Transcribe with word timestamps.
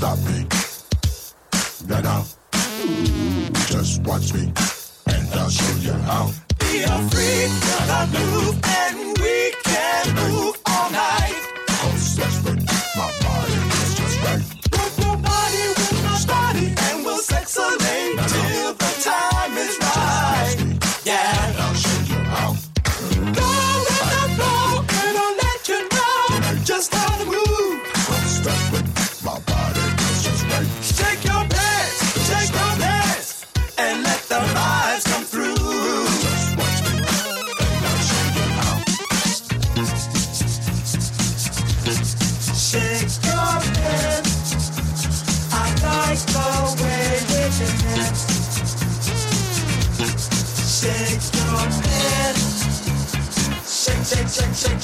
stop 0.00 0.18
me. 0.20 0.46
No, 1.86 2.00
no. 2.00 2.24
Just 3.68 4.00
watch 4.04 4.32
me, 4.32 4.50
and 5.08 5.28
I'll 5.34 5.50
show 5.50 5.76
you 5.76 5.92
how. 6.08 6.32
Be 6.58 6.84
a 6.84 6.96
freak, 7.10 7.50
gotta 7.66 8.18
move, 8.18 8.58
and 8.64 9.18
we 9.18 9.52
can 9.62 10.14
move. 10.14 10.59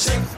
shake. 0.06 0.35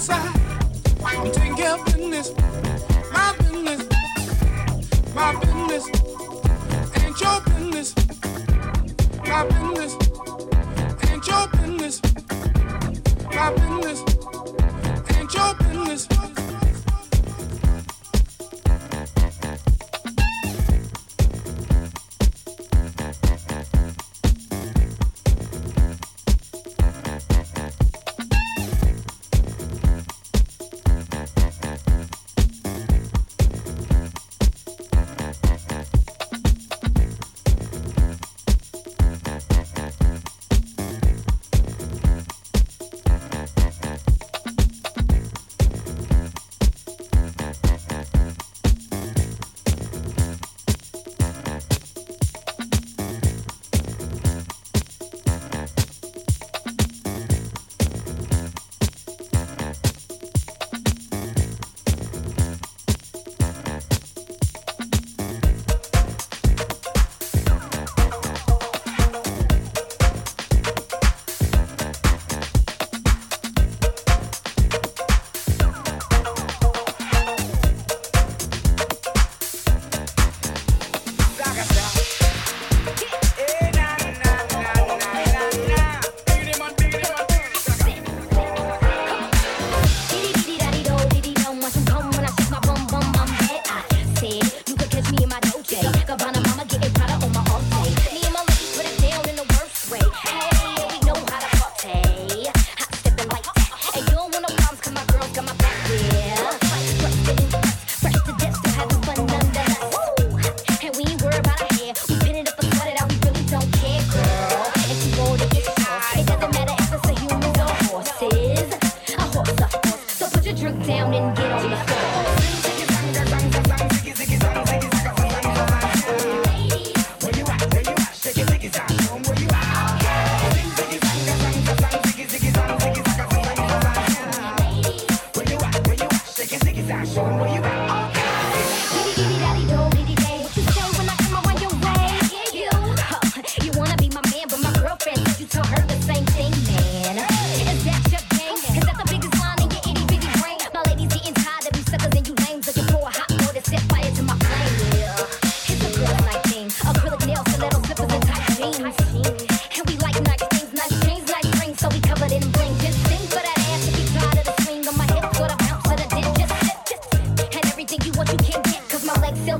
I'm 0.00 1.32
taking 1.32 1.56
care 1.56 1.74
of 1.74 1.84
business, 1.86 2.32
my 3.12 3.34
business, 3.38 3.82
my 5.12 5.34
business. 5.40 5.86
Ain't 7.02 7.20
your 7.20 7.40
business, 7.40 7.94
my 9.26 9.44
business. 9.44 9.96
Ain't 11.10 11.26
your 11.26 11.48
business, 11.48 12.00
my 13.34 13.50
business. 13.50 14.04
Ain't 15.16 15.34
your 15.34 15.54
business. 15.54 16.37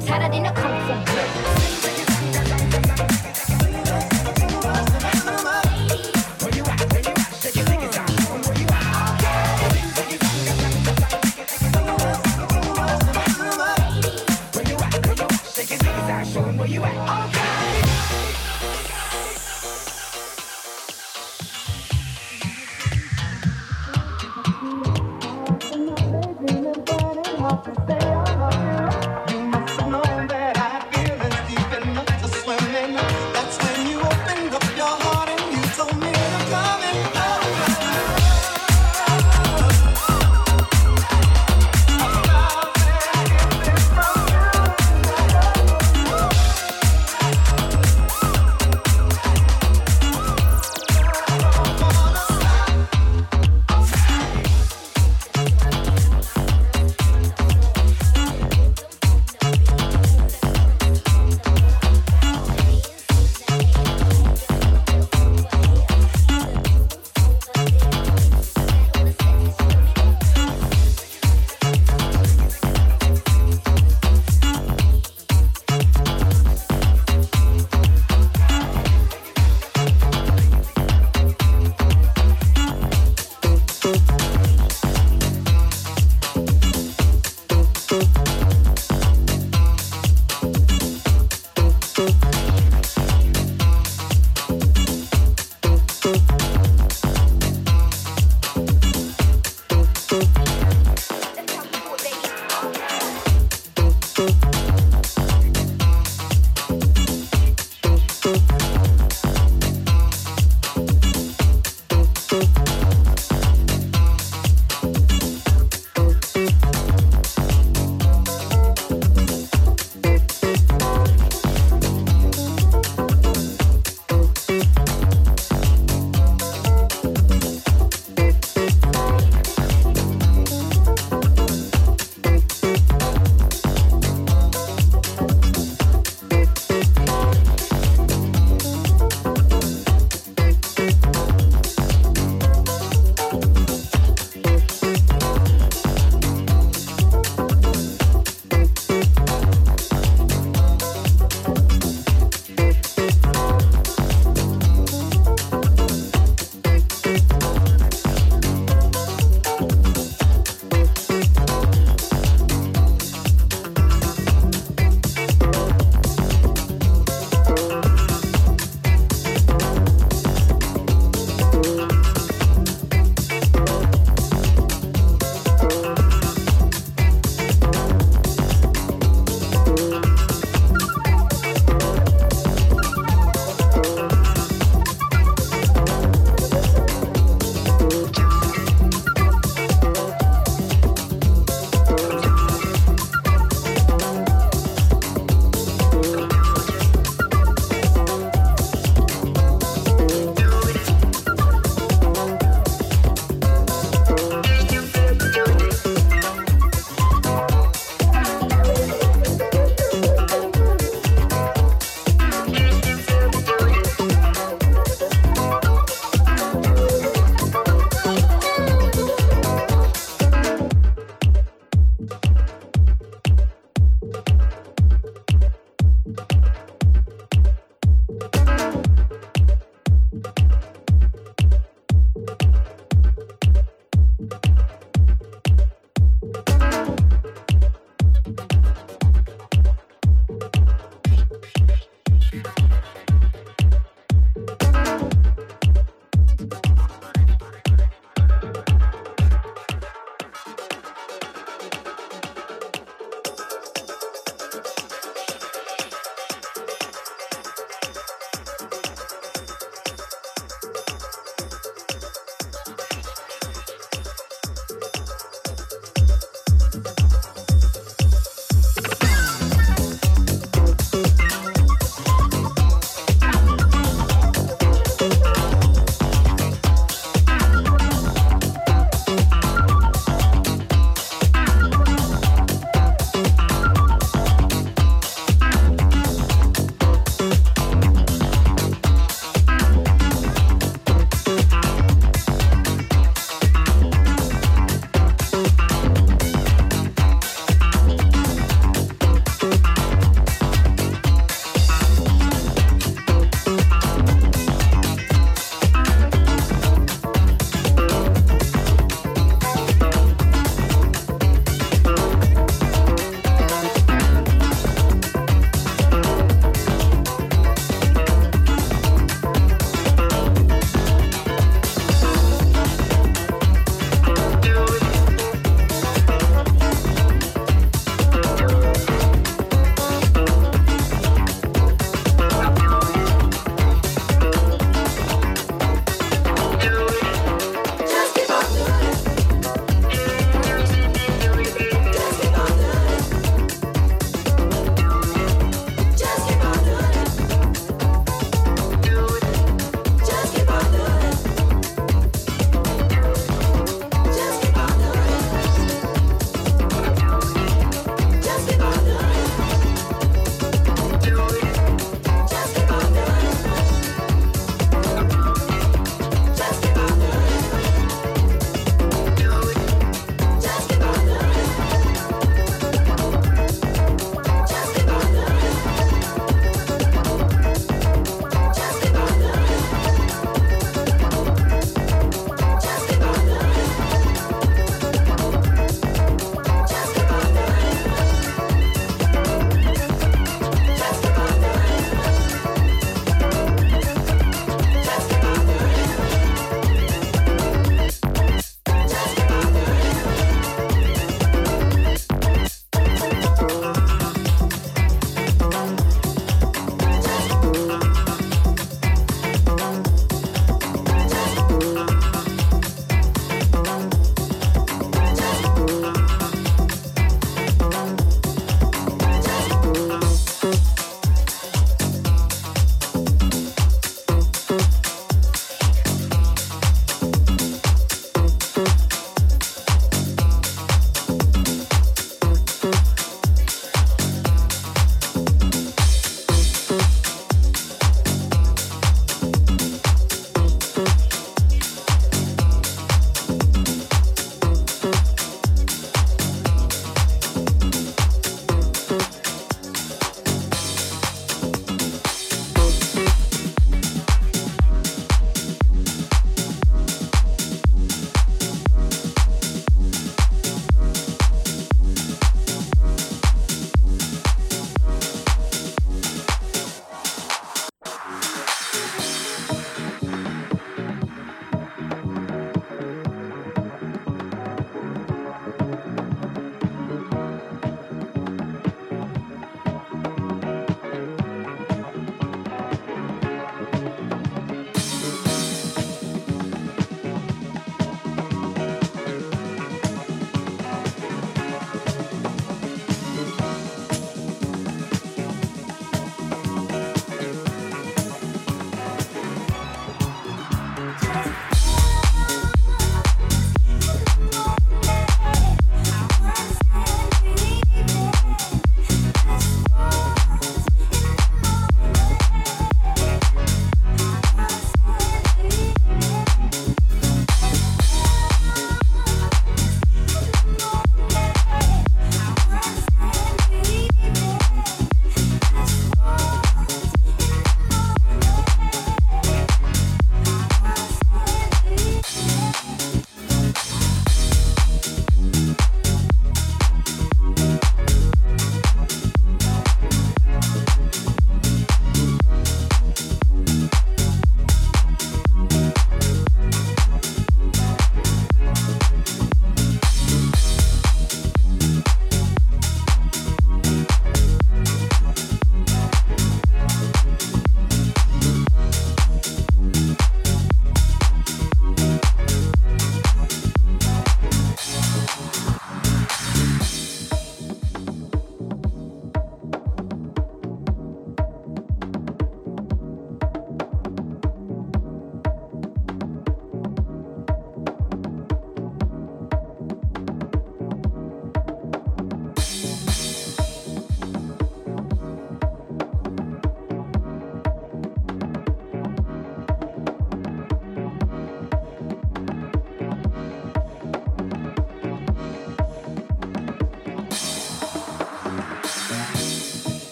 사라지는 0.00 0.52
콩콩 0.54 1.75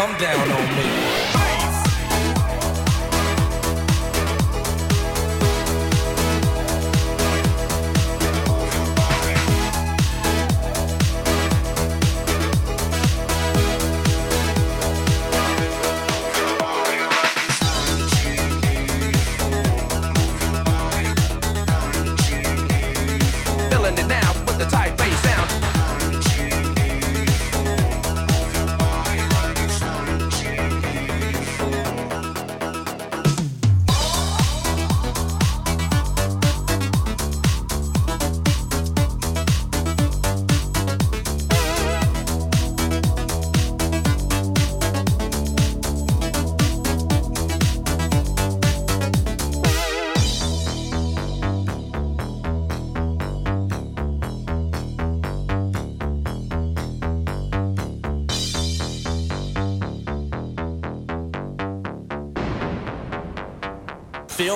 come 0.00 0.16
down 0.18 0.50
on 0.50 0.59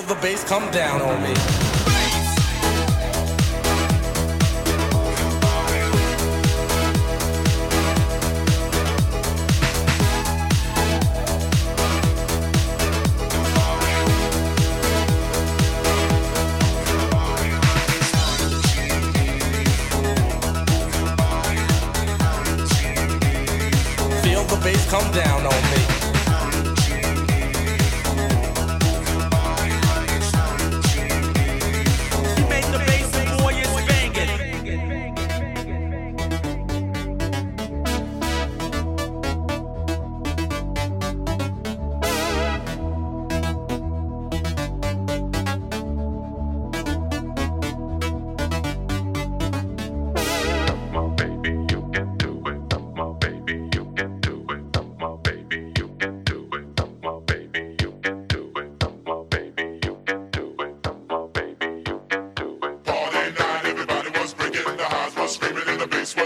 the 0.08 0.14
bass 0.16 0.44
come 0.44 0.70
down 0.70 1.00
on 1.00 1.22
me. 1.22 1.63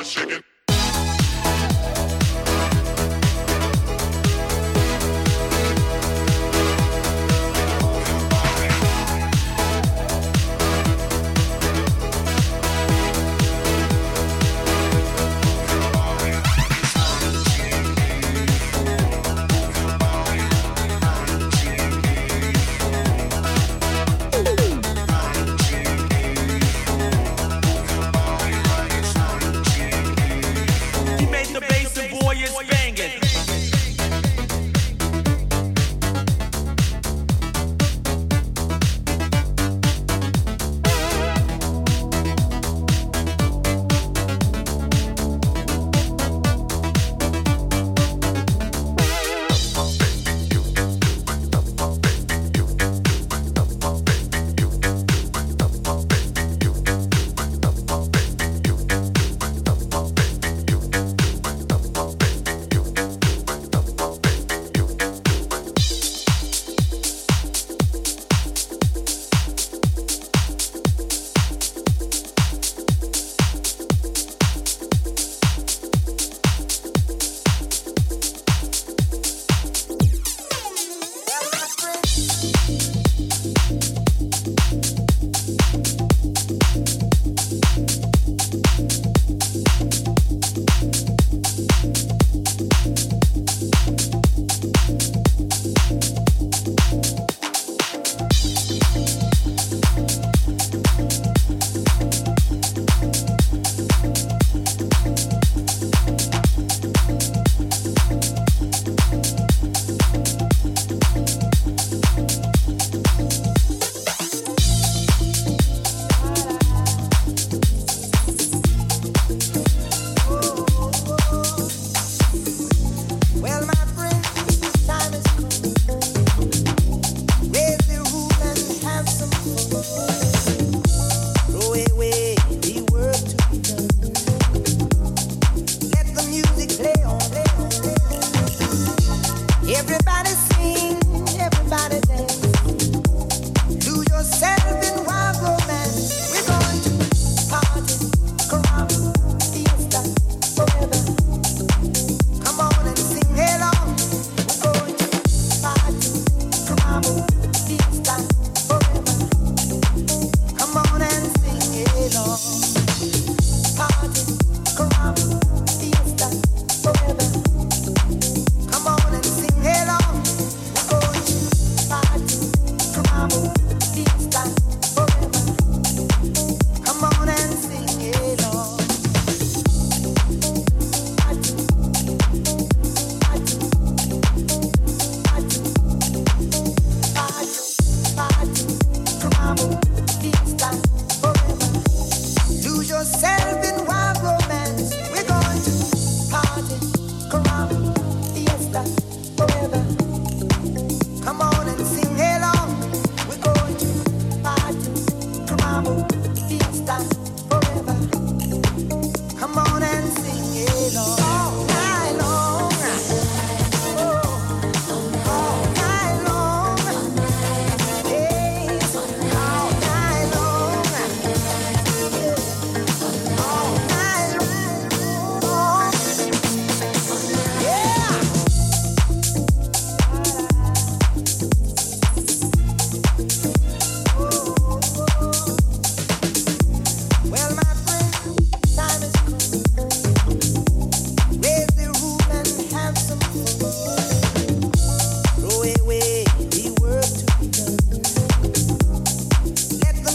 Come 0.09 0.48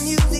you. 0.02 0.33